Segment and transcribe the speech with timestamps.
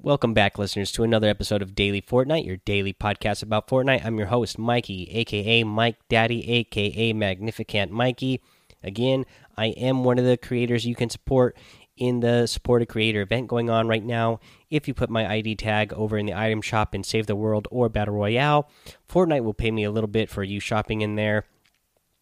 [0.00, 4.04] Welcome back, listeners, to another episode of Daily Fortnite, your daily podcast about Fortnite.
[4.04, 8.40] I'm your host, Mikey, aka Mike Daddy, aka Magnificent Mikey.
[8.84, 9.26] Again,
[9.56, 11.56] I am one of the creators you can support
[11.96, 14.38] in the Support a Creator event going on right now.
[14.70, 17.66] If you put my ID tag over in the item shop in Save the World
[17.72, 18.70] or Battle Royale,
[19.10, 21.44] Fortnite will pay me a little bit for you shopping in there.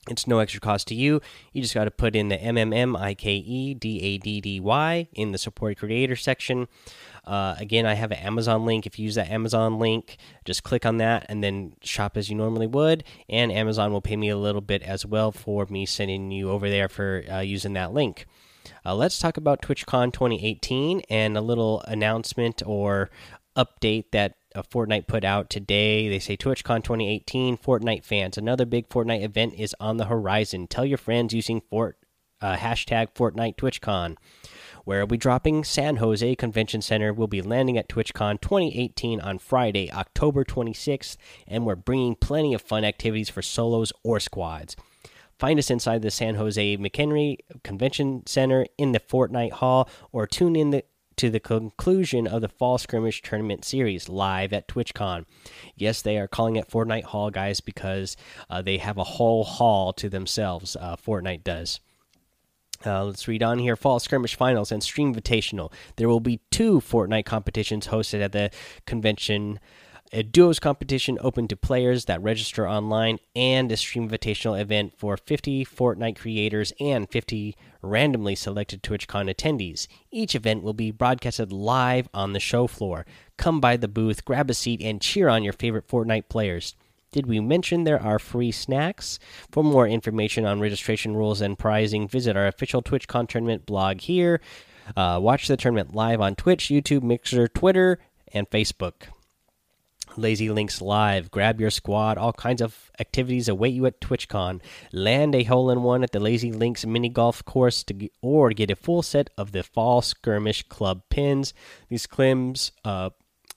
[0.09, 1.21] It's no extra cost to you.
[1.53, 6.69] You just got to put in the MMMIKEDADDY in the Support Creator section.
[7.27, 8.87] Uh, again, I have an Amazon link.
[8.87, 12.37] If you use that Amazon link, just click on that and then shop as you
[12.37, 13.05] normally would.
[13.29, 16.69] And Amazon will pay me a little bit as well for me sending you over
[16.71, 18.27] there for uh, using that link.
[18.85, 23.11] Uh, let's talk about TwitchCon 2018 and a little announcement or
[23.57, 26.09] update that uh, Fortnite put out today.
[26.09, 30.67] They say TwitchCon 2018, Fortnite fans, another big Fortnite event is on the horizon.
[30.67, 31.99] Tell your friends using Fort
[32.41, 34.17] uh, hashtag Fortnite TwitchCon.
[34.87, 37.13] Where we'll be dropping San Jose Convention Center.
[37.13, 41.17] We'll be landing at TwitchCon 2018 on Friday, October 26th,
[41.49, 44.77] and we're bringing plenty of fun activities for solos or squads.
[45.41, 50.55] Find us inside the San Jose McEnery Convention Center in the Fortnite Hall, or tune
[50.55, 50.85] in the,
[51.17, 55.25] to the conclusion of the Fall Skirmish Tournament Series live at TwitchCon.
[55.75, 58.17] Yes, they are calling it Fortnite Hall, guys, because
[58.49, 60.77] uh, they have a whole hall to themselves.
[60.77, 61.81] Uh, Fortnite does.
[62.85, 63.77] Uh, let's read on here.
[63.77, 65.73] Fall Skirmish Finals and Stream Invitational.
[65.97, 68.51] There will be two Fortnite competitions hosted at the
[68.87, 69.61] convention
[70.13, 75.17] a duos competition open to players that register online, and a Stream Invitational event for
[75.17, 79.87] 50 Fortnite creators and 50 randomly selected TwitchCon attendees.
[80.11, 83.05] Each event will be broadcasted live on the show floor.
[83.37, 86.75] Come by the booth, grab a seat, and cheer on your favorite Fortnite players.
[87.17, 89.19] Did we mention there are free snacks?
[89.51, 94.43] For more information on registration rules and pricing, visit our official TwitchCon tournament blog here.
[94.95, 98.01] Uh, watch the tournament live on Twitch, YouTube, Mixer, Twitter,
[98.35, 99.05] and Facebook.
[100.19, 101.31] Lazy Links Live.
[101.31, 102.19] Grab your squad.
[102.19, 104.61] All kinds of activities await you at TwitchCon.
[104.93, 108.71] Land a hole in one at the Lazy Links mini golf course to, or get
[108.71, 111.55] a full set of the Fall Skirmish Club pins.
[111.89, 113.09] These clims, uh,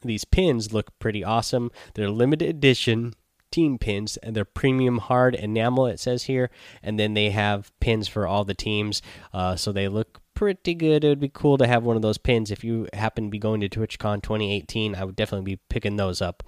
[0.02, 1.72] these pins look pretty awesome.
[1.94, 3.16] They're limited edition
[3.52, 6.50] team pins and they're premium hard enamel it says here
[6.84, 9.02] and then they have pins for all the teams.
[9.34, 11.04] Uh, so they look pretty good.
[11.04, 12.50] It would be cool to have one of those pins.
[12.50, 16.22] If you happen to be going to twitchcon 2018 i would definitely be picking those
[16.22, 16.44] up.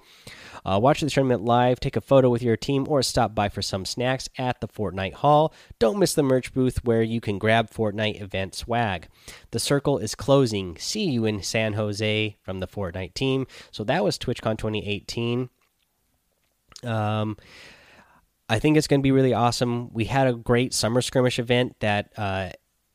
[0.64, 1.78] Uh, watch the tournament live.
[1.78, 5.14] Take a photo with your team or stop by for some snacks at the fortnite
[5.14, 5.52] hall.
[5.78, 9.08] Don't miss the merch booth where you can grab fortnite event swag.
[9.50, 10.76] The circle is closing.
[10.78, 13.46] See you in san jose from the fortnite team.
[13.72, 15.50] So that was twitchcon 2018
[16.84, 17.36] um,
[18.48, 19.92] I think it's going to be really awesome.
[19.92, 22.50] We had a great summer skirmish event that uh,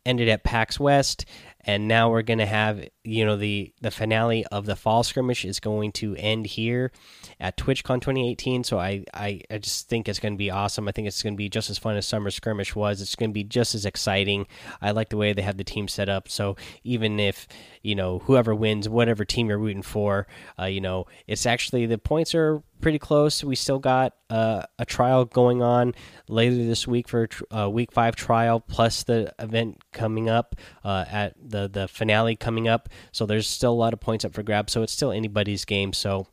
[0.06, 1.26] ended at PAX West,
[1.68, 5.44] and now we're going to have you know the the finale of the fall skirmish
[5.44, 6.92] is going to end here
[7.40, 8.64] at TwitchCon 2018.
[8.64, 10.88] So I I, I just think it's going to be awesome.
[10.88, 13.02] I think it's going to be just as fun as summer skirmish was.
[13.02, 14.48] It's going to be just as exciting.
[14.82, 16.30] I like the way they have the team set up.
[16.30, 17.48] So even if
[17.84, 20.26] you know whoever wins, whatever team you're rooting for,
[20.58, 23.44] uh, you know it's actually the points are pretty close.
[23.44, 25.96] We still got uh, a trial going on
[26.28, 31.36] later this week for uh, week five trial, plus the event coming up uh, at
[31.42, 32.90] the the finale coming up.
[33.12, 34.74] So there's still a lot of points up for grabs.
[34.74, 35.94] So it's still anybody's game.
[35.94, 36.28] So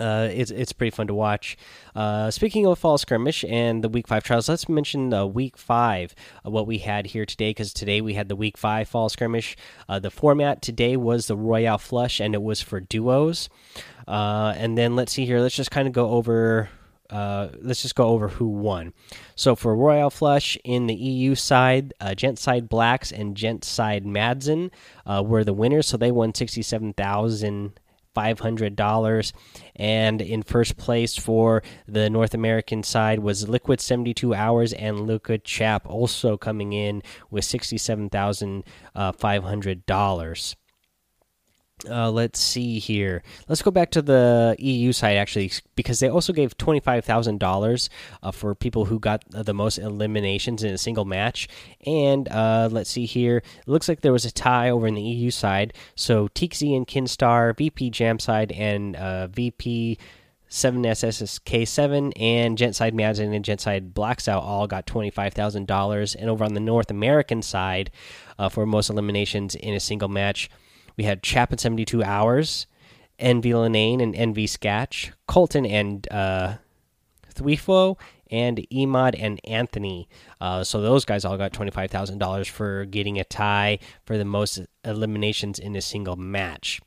[0.00, 1.56] uh, it's it's pretty fun to watch.
[1.94, 6.14] Uh, speaking of fall skirmish and the week five trials, let's mention the week five
[6.44, 9.56] uh, what we had here today because today we had the week five fall skirmish.
[9.88, 13.48] Uh, the format today was the Royale Flush and it was for duos.
[14.06, 15.40] Uh, and then let's see here.
[15.40, 16.70] Let's just kind of go over.
[17.10, 18.92] Uh, let's just go over who won.
[19.34, 24.70] So for Royal Flush in the EU side, uh, Gentside Blacks and Gentside Madsen
[25.04, 25.86] uh, were the winners.
[25.86, 27.78] So they won sixty-seven thousand
[28.14, 29.32] five hundred dollars.
[29.76, 35.06] And in first place for the North American side was Liquid seventy two hours and
[35.06, 38.64] Liquid Chap also coming in with sixty-seven thousand
[39.18, 40.56] five hundred dollars.
[41.88, 43.22] Uh, let's see here.
[43.48, 47.36] Let's go back to the EU side actually, because they also gave twenty five thousand
[47.42, 47.90] uh, dollars
[48.32, 51.48] for people who got the most eliminations in a single match.
[51.84, 53.38] And uh, let's see here.
[53.38, 55.74] It looks like there was a tie over in the EU side.
[55.94, 59.98] So TXZ and Kinstar, VP Jam side, and uh, VP.
[60.50, 66.14] 7SSK7 and Gentside Madsen and Gentside Blacksout all got $25,000.
[66.14, 67.90] And over on the North American side,
[68.38, 70.48] uh, for most eliminations in a single match,
[70.96, 72.66] we had Chapin 72 Hours,
[73.18, 76.54] Envy Lanane and Envy Sketch, Colton and uh,
[77.34, 77.98] Thwefo,
[78.30, 80.08] and Emod and Anthony.
[80.40, 85.58] Uh, so those guys all got $25,000 for getting a tie for the most eliminations
[85.58, 86.80] in a single match.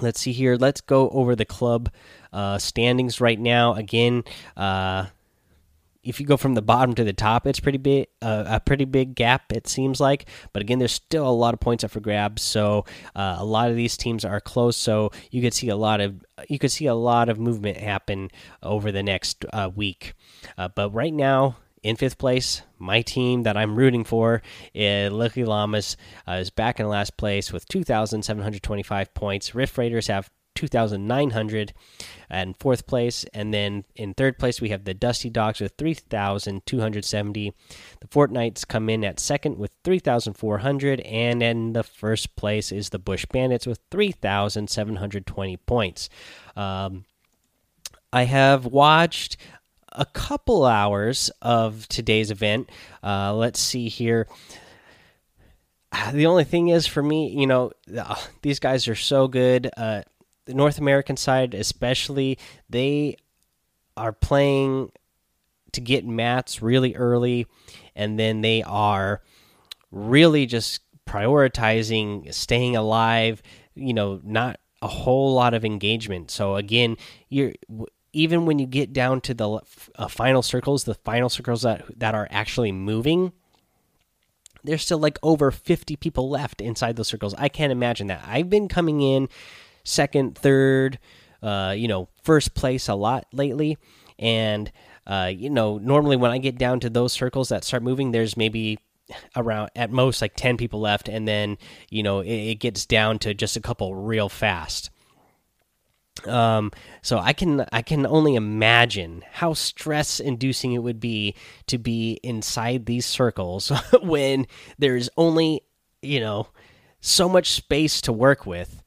[0.00, 0.56] Let's see here.
[0.56, 1.90] Let's go over the club
[2.32, 3.74] uh, standings right now.
[3.74, 4.24] Again,
[4.56, 5.06] uh,
[6.04, 8.84] if you go from the bottom to the top, it's pretty big, uh, a pretty
[8.84, 9.52] big gap.
[9.52, 12.42] It seems like, but again, there's still a lot of points up for grabs.
[12.42, 12.84] So
[13.16, 14.76] uh, a lot of these teams are close.
[14.76, 18.30] So you could see a lot of you could see a lot of movement happen
[18.62, 20.14] over the next uh, week.
[20.58, 24.42] Uh, but right now, in fifth place, my team that I'm rooting for,
[24.74, 25.96] uh, Lucky Llamas,
[26.26, 29.54] uh, is back in last place with 2,725 points.
[29.54, 31.72] Rift Raiders have 2,900
[32.30, 33.24] and fourth place.
[33.34, 37.52] And then in third place, we have the Dusty Dogs with 3,270.
[38.00, 41.00] The Fortnites come in at second with 3,400.
[41.00, 46.08] And in the first place is the Bush Bandits with 3,720 points.
[46.56, 47.04] Um,
[48.12, 49.36] I have watched
[49.94, 52.70] a couple hours of today's event.
[53.02, 54.28] Uh, let's see here.
[56.12, 57.72] The only thing is for me, you know,
[58.42, 59.70] these guys are so good.
[59.76, 60.02] Uh,
[60.46, 62.38] the North American side, especially,
[62.68, 63.16] they
[63.96, 64.90] are playing
[65.72, 67.46] to get mats really early,
[67.94, 69.22] and then they are
[69.90, 73.42] really just prioritizing staying alive.
[73.74, 76.30] You know, not a whole lot of engagement.
[76.30, 76.96] So again,
[77.28, 77.52] you're
[78.12, 79.60] even when you get down to the
[79.96, 83.32] uh, final circles, the final circles that that are actually moving,
[84.62, 87.34] there's still like over 50 people left inside those circles.
[87.36, 88.22] I can't imagine that.
[88.26, 89.28] I've been coming in
[89.84, 90.98] second, third,
[91.42, 93.78] uh, you know, first place a lot lately,
[94.18, 94.72] and
[95.06, 98.36] uh, you know, normally when I get down to those circles that start moving, there's
[98.36, 98.78] maybe
[99.36, 101.08] around at most like 10 people left.
[101.08, 101.58] And then
[101.90, 104.90] you know it, it gets down to just a couple real fast.
[106.26, 106.70] Um,
[107.02, 111.34] so I can I can only imagine how stress inducing it would be
[111.66, 113.72] to be inside these circles
[114.02, 114.46] when
[114.78, 115.62] there's only
[116.02, 116.48] you know
[117.00, 118.82] so much space to work with,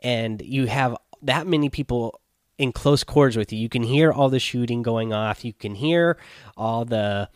[0.00, 2.20] and you have that many people
[2.58, 3.58] in close quarters with you.
[3.58, 5.44] You can hear all the shooting going off.
[5.44, 6.18] You can hear
[6.56, 7.28] all the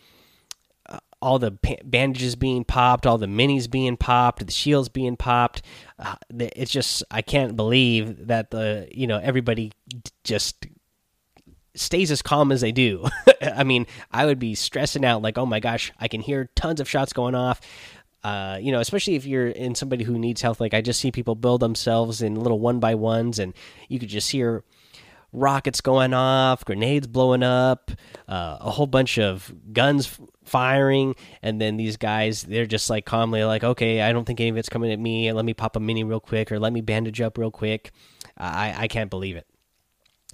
[1.25, 1.52] all the
[1.82, 5.62] bandages being popped, all the minis being popped, the shields being popped.
[5.99, 9.72] Uh, it's just I can't believe that the you know everybody
[10.22, 10.67] just
[11.75, 13.06] stays as calm as they do.
[13.43, 16.78] I mean, I would be stressing out like, oh my gosh, I can hear tons
[16.78, 17.60] of shots going off.
[18.25, 20.59] Uh, you know, especially if you're in somebody who needs health.
[20.59, 23.53] Like I just see people build themselves in little one by ones, and
[23.88, 24.65] you could just hear
[25.31, 27.91] rockets going off, grenades blowing up,
[28.26, 33.44] uh, a whole bunch of guns firing, and then these guys they're just like calmly
[33.44, 35.31] like, okay, I don't think any of it's coming at me.
[35.31, 37.93] Let me pop a mini real quick, or let me bandage up real quick.
[38.38, 39.47] I I can't believe it.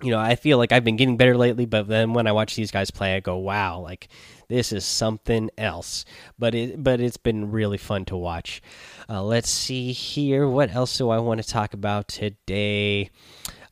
[0.02, 2.56] You know, I feel like I've been getting better lately, but then when I watch
[2.56, 4.08] these guys play, I go, wow, like
[4.48, 6.04] this is something else.
[6.38, 8.62] But it but it's been really fun to watch.
[9.08, 10.48] Uh, let's see here.
[10.48, 13.10] What else do I want to talk about today?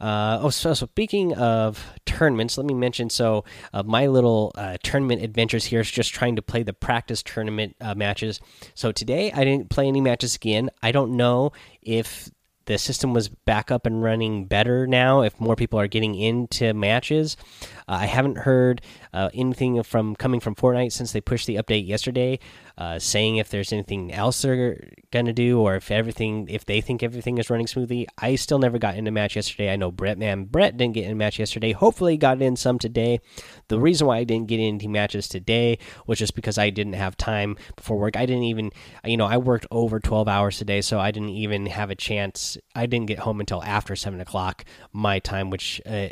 [0.01, 4.77] Uh, oh, so, so, speaking of tournaments, let me mention so uh, my little uh,
[4.83, 8.41] tournament adventures here is just trying to play the practice tournament uh, matches.
[8.75, 10.71] So today I didn't play any matches again.
[10.83, 11.53] I don't know
[11.83, 12.31] if
[12.69, 16.75] the system was back up and running better now if more people are getting into
[16.75, 17.35] matches.
[17.89, 18.83] Uh, I haven't heard
[19.13, 22.39] uh, anything from coming from Fortnite since they pushed the update yesterday,
[22.77, 27.03] uh, saying if there's anything else they're gonna do or if everything if they think
[27.03, 28.07] everything is running smoothly.
[28.19, 29.73] I still never got in a match yesterday.
[29.73, 31.73] I know Brett man Brett didn't get in a match yesterday.
[31.73, 33.21] Hopefully got in some today.
[33.69, 37.17] The reason why I didn't get into matches today was just because I didn't have
[37.17, 38.17] time before work.
[38.17, 38.71] I didn't even
[39.05, 42.57] you know I worked over 12 hours today, so I didn't even have a chance.
[42.75, 46.09] I didn't get home until after seven o'clock my time, which uh,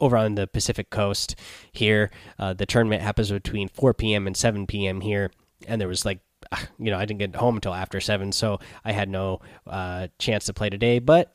[0.00, 1.34] over on the Pacific Coast
[1.72, 2.10] here.
[2.38, 4.26] Uh, the tournament happens between 4 p.m.
[4.26, 5.00] and 7 p.m.
[5.00, 5.30] here,
[5.66, 6.20] and there was like,
[6.78, 10.46] you know, I didn't get home until after seven, so I had no uh, chance
[10.46, 10.98] to play today.
[10.98, 11.32] But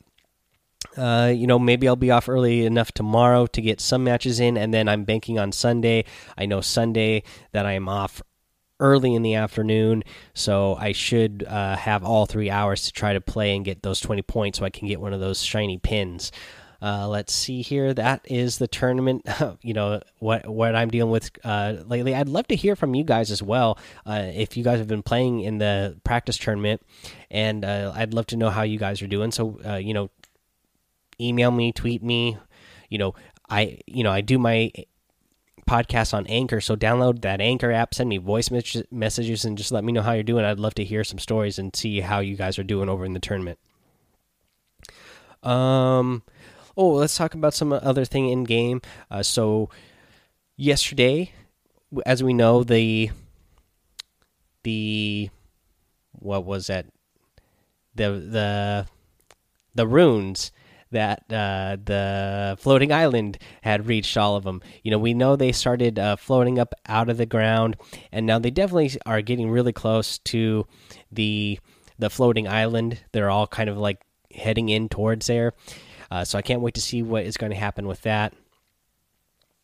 [0.96, 4.56] uh, you know, maybe I'll be off early enough tomorrow to get some matches in,
[4.56, 6.04] and then I'm banking on Sunday.
[6.38, 8.22] I know Sunday that I am off
[8.80, 10.04] early in the afternoon,
[10.34, 14.00] so I should uh, have all three hours to try to play and get those
[14.00, 16.30] 20 points so I can get one of those shiny pins.
[16.84, 17.94] Uh, let's see here.
[17.94, 19.26] That is the tournament.
[19.62, 22.14] you know what what I'm dealing with uh, lately.
[22.14, 23.78] I'd love to hear from you guys as well.
[24.04, 26.82] Uh, if you guys have been playing in the practice tournament,
[27.30, 29.30] and uh, I'd love to know how you guys are doing.
[29.30, 30.10] So uh, you know,
[31.18, 32.36] email me, tweet me.
[32.90, 33.14] You know,
[33.48, 34.70] I you know I do my
[35.66, 36.60] podcast on Anchor.
[36.60, 38.50] So download that Anchor app, send me voice
[38.90, 40.44] messages, and just let me know how you're doing.
[40.44, 43.14] I'd love to hear some stories and see how you guys are doing over in
[43.14, 43.58] the tournament.
[45.42, 46.22] Um,
[46.76, 48.82] Oh, let's talk about some other thing in game.
[49.10, 49.70] Uh, so
[50.56, 51.32] yesterday,
[52.04, 53.10] as we know, the
[54.64, 55.30] the
[56.12, 56.86] what was that?
[57.94, 58.86] The the
[59.74, 60.50] the runes
[60.90, 64.62] that uh, the floating island had reached all of them.
[64.82, 67.76] You know, we know they started uh, floating up out of the ground,
[68.10, 70.66] and now they definitely are getting really close to
[71.12, 71.60] the
[71.98, 73.00] the floating island.
[73.12, 74.00] They're all kind of like
[74.32, 75.52] heading in towards there.
[76.14, 78.34] Uh, so I can't wait to see what is going to happen with that.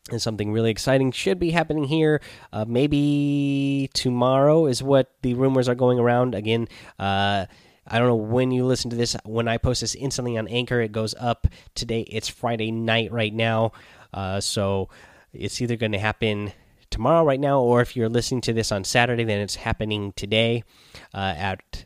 [0.09, 2.19] And something really exciting should be happening here.
[2.51, 6.35] Uh, maybe tomorrow is what the rumors are going around.
[6.35, 6.67] Again,
[6.99, 7.45] uh,
[7.87, 9.15] I don't know when you listen to this.
[9.23, 12.01] When I post this instantly on Anchor, it goes up today.
[12.01, 13.71] It's Friday night right now.
[14.13, 14.89] Uh, so
[15.31, 16.51] it's either going to happen
[16.89, 20.65] tomorrow right now, or if you're listening to this on Saturday, then it's happening today
[21.13, 21.85] uh, at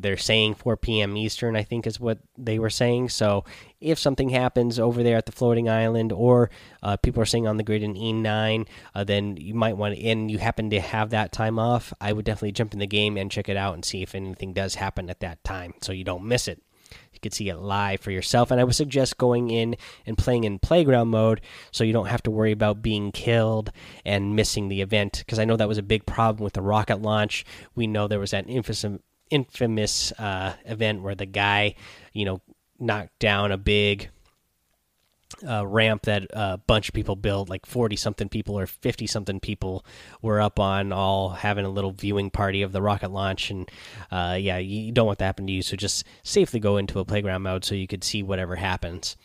[0.00, 1.16] they're saying 4 p.m.
[1.16, 3.10] Eastern, I think is what they were saying.
[3.10, 3.44] So
[3.80, 6.50] if something happens over there at the floating island, or
[6.82, 10.04] uh, people are saying on the grid in E9, uh, then you might want to,
[10.04, 13.16] and you happen to have that time off, I would definitely jump in the game
[13.16, 16.04] and check it out and see if anything does happen at that time so you
[16.04, 16.62] don't miss it.
[17.12, 20.44] You can see it live for yourself, and I would suggest going in and playing
[20.44, 23.70] in playground mode so you don't have to worry about being killed
[24.04, 25.18] and missing the event.
[25.18, 27.44] Because I know that was a big problem with the rocket launch.
[27.74, 28.84] We know there was that infamous
[29.34, 31.74] infamous uh, event where the guy,
[32.12, 32.40] you know,
[32.78, 34.10] knocked down a big
[35.44, 39.40] uh, ramp that a bunch of people built, like 40 something people or 50 something
[39.40, 39.84] people
[40.22, 43.50] were up on, all having a little viewing party of the rocket launch.
[43.50, 43.68] And
[44.12, 45.62] uh, yeah, you don't want that to happen to you.
[45.62, 49.16] So just safely go into a playground mode so you could see whatever happens.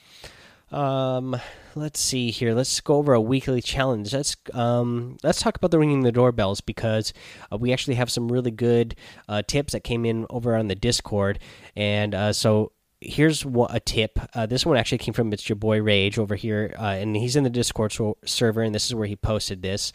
[0.72, 1.40] Um,
[1.80, 2.54] let's see here.
[2.54, 4.14] Let's go over a weekly challenge.
[4.14, 7.14] Let's um, let's talk about the ringing the doorbells because
[7.52, 8.96] uh, we actually have some really good
[9.28, 11.40] uh, tips that came in over on the Discord,
[11.76, 14.20] and uh, so here's what a tip.
[14.34, 17.36] Uh, this one actually came from it's your boy Rage over here, uh, and he's
[17.36, 17.96] in the Discord
[18.26, 19.94] server, and this is where he posted this.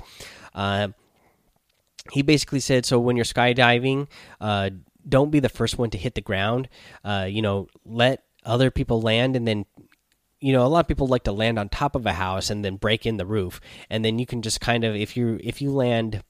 [0.55, 0.89] Uh,
[2.13, 4.09] he basically said, so when you're skydiving,
[4.41, 4.71] uh,
[5.09, 6.69] don't be the first one to hit the ground.
[7.05, 9.65] Uh, you know, let other people land, and then
[10.45, 12.63] you know a lot of people like to land on top of a house and
[12.63, 13.63] then break in the roof.
[13.89, 16.23] And then you can just kind of if you if you land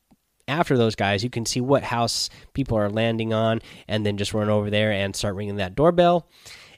[0.47, 4.33] after those guys you can see what house people are landing on and then just
[4.33, 6.28] run over there and start ringing that doorbell.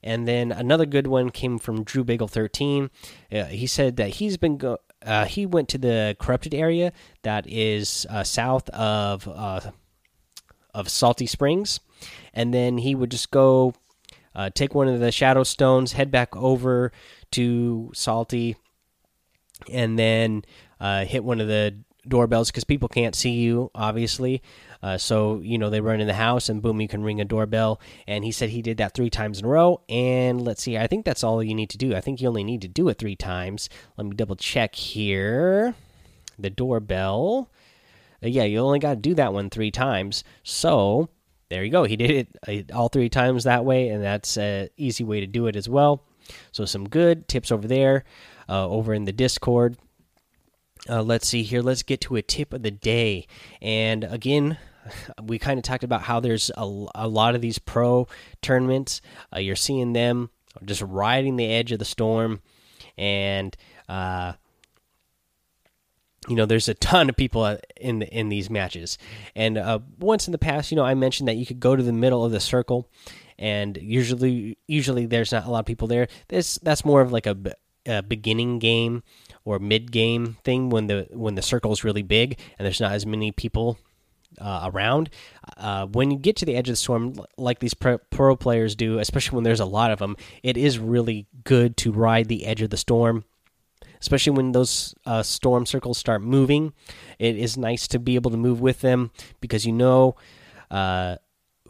[0.02, 2.88] And then another good one came from Drew Bagel 13.
[3.30, 6.90] Uh, he said that he's been go uh, he went to the corrupted area
[7.22, 9.60] that is uh, south of uh,
[10.72, 11.80] of Salty Springs,
[12.32, 13.74] and then he would just go
[14.36, 16.92] uh, take one of the shadow stones, head back over
[17.32, 18.56] to Salty,
[19.70, 20.44] and then
[20.80, 21.76] uh, hit one of the
[22.08, 24.42] doorbells because people can't see you, obviously.
[24.82, 27.24] Uh, so you know they run in the house and boom, you can ring a
[27.24, 27.80] doorbell.
[28.06, 29.80] And he said he did that three times in a row.
[29.88, 31.94] And let's see, I think that's all you need to do.
[31.94, 33.68] I think you only need to do it three times.
[33.96, 35.74] Let me double check here.
[36.38, 37.50] The doorbell.
[38.22, 40.22] Uh, yeah, you only got to do that one three times.
[40.42, 41.08] So
[41.48, 41.84] there you go.
[41.84, 45.26] He did it uh, all three times that way, and that's an easy way to
[45.26, 46.02] do it as well.
[46.52, 48.04] So some good tips over there,
[48.48, 49.76] uh, over in the Discord.
[50.88, 51.62] Uh, let's see here.
[51.62, 53.26] Let's get to a tip of the day.
[53.60, 54.58] And again,
[55.22, 58.06] we kind of talked about how there's a, a lot of these pro
[58.42, 59.00] tournaments.
[59.34, 60.30] Uh, you're seeing them
[60.64, 62.40] just riding the edge of the storm,
[62.96, 63.56] and
[63.88, 64.32] uh,
[66.28, 68.98] you know there's a ton of people uh, in the, in these matches.
[69.34, 71.82] And uh, once in the past, you know, I mentioned that you could go to
[71.82, 72.88] the middle of the circle
[73.38, 76.08] and usually usually there's not a lot of people there.
[76.28, 77.36] This that's more of like a,
[77.86, 79.02] a beginning game
[79.44, 82.92] or mid game thing when the when the circle is really big and there's not
[82.92, 83.78] as many people
[84.40, 85.10] uh, around.
[85.56, 88.74] Uh, when you get to the edge of the storm, like these pro, pro, players
[88.74, 92.46] do, especially when there's a lot of them, it is really good to ride the
[92.46, 93.24] edge of the storm.
[93.98, 96.74] Especially when those uh, storm circles start moving,
[97.18, 100.16] it is nice to be able to move with them because you know
[100.70, 101.16] uh,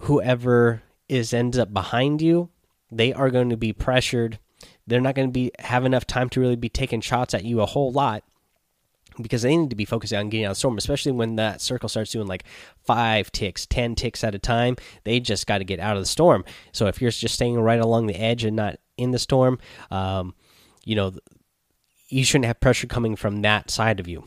[0.00, 2.51] whoever is ends up behind you,
[2.91, 4.39] they are going to be pressured.
[4.87, 7.61] They're not going to be have enough time to really be taking shots at you
[7.61, 8.25] a whole lot
[9.21, 11.61] because they need to be focused on getting out of the storm, especially when that
[11.61, 12.45] circle starts doing like
[12.85, 14.77] five ticks, ten ticks at a time.
[15.05, 16.45] They just got to get out of the storm.
[16.73, 19.59] So if you're just staying right along the edge and not in the storm,
[19.91, 20.35] um,
[20.85, 21.13] you know,
[22.09, 24.25] you shouldn't have pressure coming from that side of you.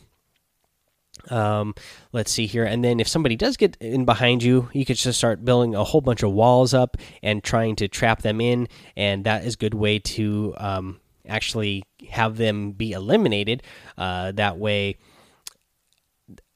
[1.30, 1.76] Um,
[2.12, 2.66] let's see here.
[2.66, 5.84] And then if somebody does get in behind you, you could just start building a
[5.84, 8.68] whole bunch of walls up and trying to trap them in.
[8.96, 13.64] And that is a good way to um, actually have them be eliminated.
[13.98, 14.98] Uh, that way,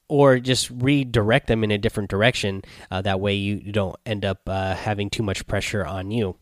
[0.10, 2.62] or just redirect them in a different direction.
[2.92, 6.36] Uh, that way, you don't end up uh, having too much pressure on you.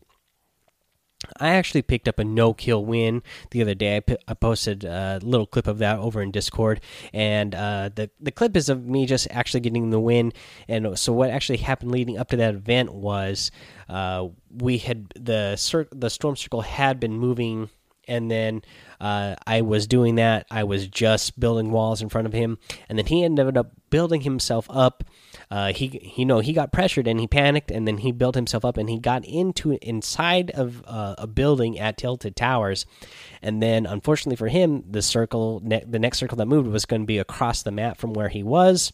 [1.38, 4.00] I actually picked up a no kill win the other day.
[4.28, 6.80] I, posted a little clip of that over in Discord,
[7.12, 10.32] and uh, the the clip is of me just actually getting the win.
[10.68, 13.50] And so what actually happened leading up to that event was
[13.88, 17.70] uh, we had the the storm circle had been moving
[18.08, 18.62] and then
[19.02, 20.46] uh, I was doing that.
[20.48, 24.20] I was just building walls in front of him, and then he ended up building
[24.20, 25.02] himself up.
[25.50, 28.64] Uh, he, you know, he got pressured and he panicked, and then he built himself
[28.64, 32.86] up, and he got into inside of uh, a building at Tilted Towers,
[33.42, 37.06] and then unfortunately for him, the circle, the next circle that moved was going to
[37.06, 38.92] be across the map from where he was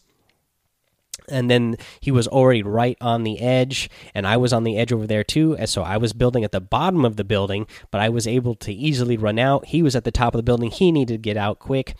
[1.29, 4.91] and then he was already right on the edge and i was on the edge
[4.91, 5.55] over there too.
[5.57, 8.55] And so i was building at the bottom of the building but i was able
[8.55, 9.65] to easily run out.
[9.67, 10.71] He was at the top of the building.
[10.71, 11.95] He needed to get out quick.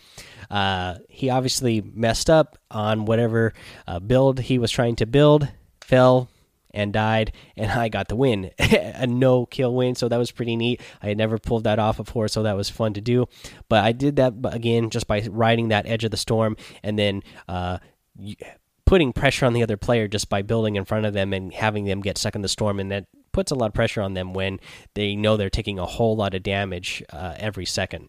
[0.50, 3.52] Uh, he obviously messed up on whatever
[3.86, 5.48] uh, build he was trying to build
[5.80, 6.28] fell
[6.72, 8.50] and died and i got the win.
[8.58, 10.80] A no kill win so that was pretty neat.
[11.02, 13.26] I had never pulled that off before so that was fun to do.
[13.68, 17.22] But i did that again just by riding that edge of the storm and then
[17.48, 17.78] uh,
[18.90, 21.84] putting pressure on the other player just by building in front of them and having
[21.84, 24.34] them get stuck in the storm, and that puts a lot of pressure on them
[24.34, 24.58] when
[24.94, 28.08] they know they're taking a whole lot of damage uh, every second.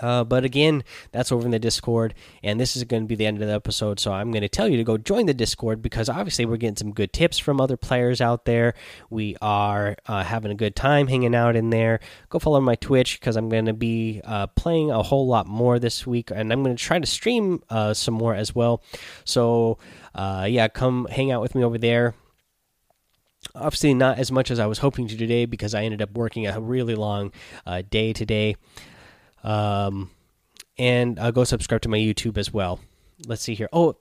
[0.00, 3.26] Uh, but again, that's over in the Discord, and this is going to be the
[3.26, 4.00] end of the episode.
[4.00, 6.76] So I'm going to tell you to go join the Discord because obviously we're getting
[6.76, 8.74] some good tips from other players out there.
[9.10, 12.00] We are uh, having a good time hanging out in there.
[12.30, 15.78] Go follow my Twitch because I'm going to be uh, playing a whole lot more
[15.78, 18.82] this week, and I'm going to try to stream uh, some more as well.
[19.24, 19.78] So
[20.14, 22.14] uh, yeah, come hang out with me over there
[23.56, 26.46] obviously not as much as I was hoping to today because I ended up working
[26.46, 27.32] a really long
[27.66, 28.54] uh, day today.
[29.42, 30.10] Um,
[30.78, 32.80] and uh, go subscribe to my YouTube as well.
[33.26, 33.68] Let's see here.
[33.72, 33.96] Oh,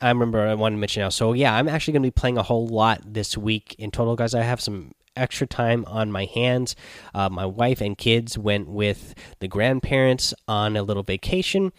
[0.00, 1.08] I remember I wanted to mention now.
[1.08, 4.16] So yeah, I'm actually going to be playing a whole lot this week in total,
[4.16, 4.34] guys.
[4.34, 6.74] I have some extra time on my hands.
[7.14, 11.72] Uh, my wife and kids went with the grandparents on a little vacation.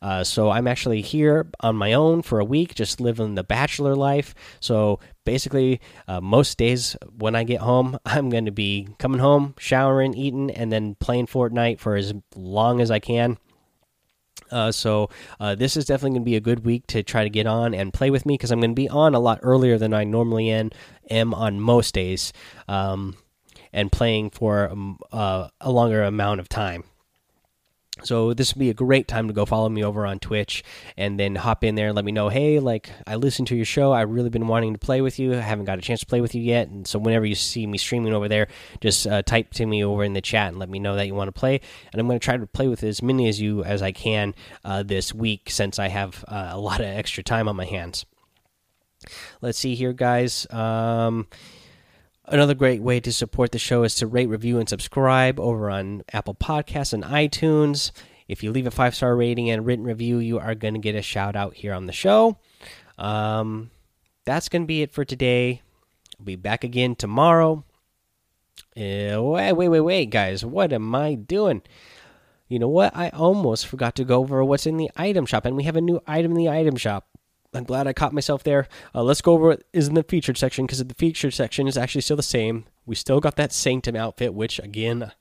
[0.00, 3.94] Uh, so I'm actually here on my own for a week, just living the bachelor
[3.94, 4.34] life.
[4.60, 9.54] So basically, uh, most days when I get home, I'm going to be coming home,
[9.58, 13.38] showering, eating, and then playing Fortnite for as long as I can.
[14.50, 17.30] Uh, so uh, this is definitely going to be a good week to try to
[17.30, 19.78] get on and play with me because I'm going to be on a lot earlier
[19.78, 20.70] than I normally am,
[21.10, 22.32] am on most days,
[22.68, 23.16] um,
[23.72, 26.84] and playing for um, uh, a longer amount of time.
[28.02, 30.62] So this would be a great time to go follow me over on Twitch
[30.98, 33.64] and then hop in there and let me know, hey, like I listened to your
[33.64, 33.92] show.
[33.92, 35.34] I've really been wanting to play with you.
[35.34, 36.68] I haven't got a chance to play with you yet.
[36.68, 38.48] And so whenever you see me streaming over there,
[38.80, 41.14] just uh, type to me over in the chat and let me know that you
[41.14, 41.60] want to play.
[41.92, 44.34] And I'm going to try to play with as many as you as I can
[44.62, 48.04] uh, this week since I have uh, a lot of extra time on my hands.
[49.40, 50.46] Let's see here, guys.
[50.50, 51.28] Um,
[52.28, 56.02] Another great way to support the show is to rate, review, and subscribe over on
[56.12, 57.92] Apple Podcasts and iTunes.
[58.26, 60.96] If you leave a five star rating and written review, you are going to get
[60.96, 62.38] a shout out here on the show.
[62.98, 63.70] Um,
[64.24, 65.62] that's going to be it for today.
[66.18, 67.64] I'll be back again tomorrow.
[68.76, 70.44] Uh, wait, wait, wait, wait, guys.
[70.44, 71.62] What am I doing?
[72.48, 72.96] You know what?
[72.96, 75.80] I almost forgot to go over what's in the item shop, and we have a
[75.80, 77.06] new item in the item shop.
[77.56, 78.68] I'm glad I caught myself there.
[78.94, 81.76] Uh, let's go over what is in the featured section because the featured section is
[81.76, 82.66] actually still the same.
[82.84, 85.12] We still got that Sanctum outfit, which again,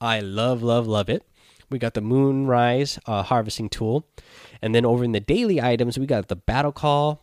[0.00, 1.26] I love, love, love it.
[1.70, 4.06] We got the Moonrise uh, harvesting tool,
[4.62, 7.22] and then over in the daily items, we got the Battle Call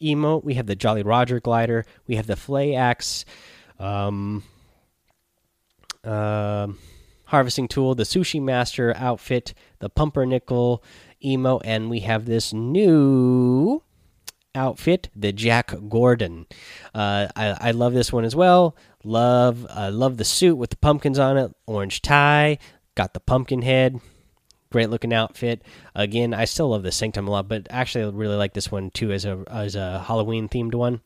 [0.00, 0.44] emote.
[0.44, 1.84] We have the Jolly Roger glider.
[2.06, 3.26] We have the Flay axe.
[3.78, 4.44] Um,
[6.04, 6.68] uh,
[7.26, 10.82] harvesting tool, the sushi master outfit, the pumpernickel
[11.24, 13.82] emo, and we have this new
[14.54, 16.46] outfit, the Jack Gourdon.
[16.94, 18.76] Uh, I, I love this one as well.
[19.04, 22.58] Love uh, love the suit with the pumpkins on it, orange tie,
[22.94, 24.00] got the pumpkin head.
[24.70, 25.62] Great looking outfit.
[25.94, 28.90] Again, I still love the Sanctum a lot, but actually, I really like this one
[28.90, 31.00] too as a as a Halloween themed one.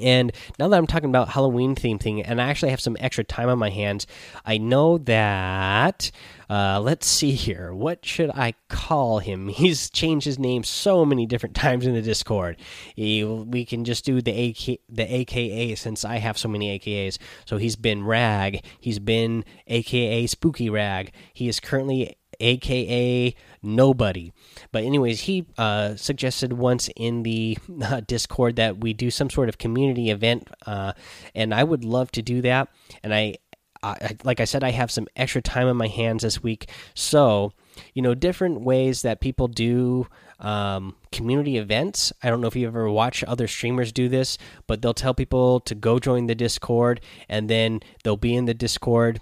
[0.00, 3.24] And now that I'm talking about Halloween theme thing, and I actually have some extra
[3.24, 4.06] time on my hands,
[4.44, 6.10] I know that.
[6.48, 7.74] Uh, let's see here.
[7.74, 9.48] What should I call him?
[9.56, 12.56] He's changed his name so many different times in the Discord.
[12.94, 17.18] He, we can just do the AK, the AKA since I have so many AKAs.
[17.46, 18.64] So he's been Rag.
[18.80, 21.12] He's been AKA Spooky Rag.
[21.32, 23.34] He is currently aka
[23.66, 24.32] nobody.
[24.72, 29.48] But anyways he uh, suggested once in the uh, discord that we do some sort
[29.48, 30.92] of community event uh,
[31.34, 32.68] and i would love to do that.
[33.02, 33.36] And I,
[33.82, 36.70] I like i said i have some extra time on my hands this week.
[36.94, 37.52] So
[37.94, 40.06] you know different ways that people do
[40.38, 42.12] um, community events.
[42.22, 45.60] I don't know if you ever watch other streamers do this, but they'll tell people
[45.60, 49.20] to go join the Discord, and then they'll be in the Discord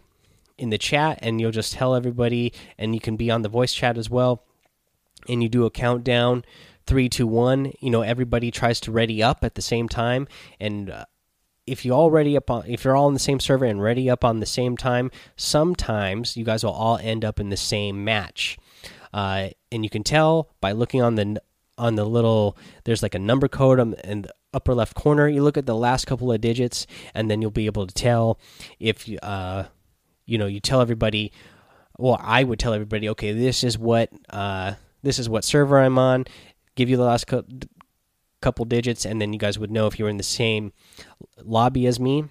[0.58, 3.74] in the chat, and you'll just tell everybody, and you can be on the voice
[3.74, 4.44] chat as well.
[5.28, 6.44] And you do a countdown
[6.86, 7.72] three, two, one.
[7.80, 10.28] You know, everybody tries to ready up at the same time,
[10.60, 11.04] and uh,
[11.66, 14.10] if you all ready up on, if you're all in the same server and ready
[14.10, 18.04] up on the same time, sometimes you guys will all end up in the same
[18.04, 18.58] match
[19.14, 21.40] uh, and you can tell by looking on the
[21.78, 25.28] on the little there's like a number code in the upper left corner.
[25.28, 28.38] You look at the last couple of digits, and then you'll be able to tell
[28.80, 29.64] if uh,
[30.26, 31.32] you know you tell everybody.
[31.96, 35.98] Well, I would tell everybody, okay, this is what uh, this is what server I'm
[35.98, 36.24] on.
[36.74, 37.44] Give you the last co
[38.40, 40.72] couple digits, and then you guys would know if you were in the same
[41.42, 42.24] lobby as me.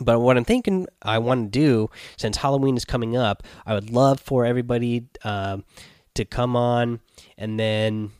[0.00, 3.90] But what I'm thinking I want to do, since Halloween is coming up, I would
[3.90, 5.58] love for everybody uh,
[6.14, 7.00] to come on,
[7.36, 8.10] and then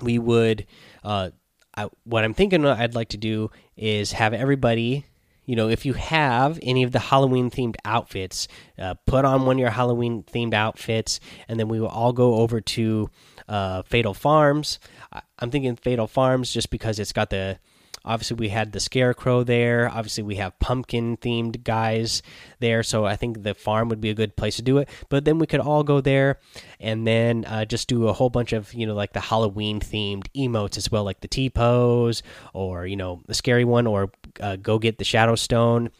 [0.00, 0.66] we would.
[1.04, 1.30] Uh,
[1.74, 5.06] I, what I'm thinking I'd like to do is have everybody,
[5.52, 9.56] you know, if you have any of the Halloween themed outfits, uh, put on one
[9.56, 13.10] of your Halloween themed outfits, and then we will all go over to
[13.50, 14.78] uh, Fatal Farms.
[15.38, 17.58] I'm thinking Fatal Farms just because it's got the
[18.04, 19.88] Obviously, we had the Scarecrow there.
[19.88, 22.22] Obviously, we have pumpkin themed guys
[22.58, 22.82] there.
[22.82, 24.88] So I think the farm would be a good place to do it.
[25.08, 26.38] But then we could all go there
[26.80, 30.26] and then uh, just do a whole bunch of, you know, like the Halloween themed
[30.36, 34.10] emotes as well, like the T pose or, you know, the scary one or
[34.40, 35.90] uh, go get the Shadow Stone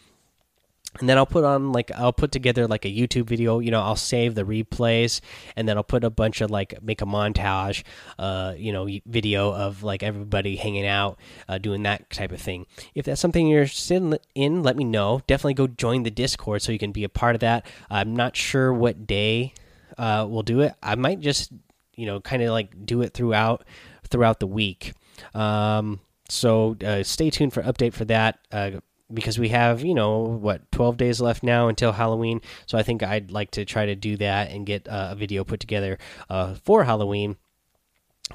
[1.00, 3.58] and then I'll put on like I'll put together like a YouTube video.
[3.58, 5.20] You know, I'll save the replays,
[5.56, 7.82] and then I'll put a bunch of like make a montage,
[8.18, 12.66] uh, you know, video of like everybody hanging out, uh, doing that type of thing.
[12.94, 15.22] If that's something you're sitting in, let me know.
[15.26, 17.66] Definitely go join the Discord so you can be a part of that.
[17.90, 19.54] I'm not sure what day
[19.96, 20.74] uh, we'll do it.
[20.82, 21.52] I might just
[21.96, 23.64] you know kind of like do it throughout
[24.08, 24.92] throughout the week.
[25.34, 28.38] Um, so uh, stay tuned for update for that.
[28.50, 28.72] Uh,
[29.12, 32.40] because we have you know what 12 days left now until halloween.
[32.66, 35.44] So i think i'd like to try to do that and get uh, a video
[35.44, 35.98] put together
[36.28, 37.36] uh, for halloween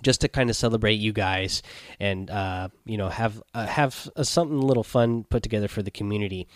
[0.02, 1.62] just to kind of celebrate you guys
[2.00, 5.82] and uh, you know have uh, have a, something a little fun put together for
[5.82, 6.48] the community.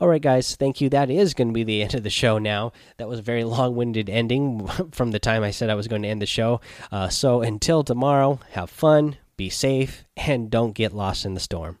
[0.00, 0.88] All right guys thank you.
[0.88, 2.72] That is going to be the end of the show now.
[2.96, 6.08] That was a very long-winded ending from the time i said i was going to
[6.08, 6.60] end the show.
[6.90, 11.78] Uh, so until tomorrow have fun be safe and don't get lost in the storm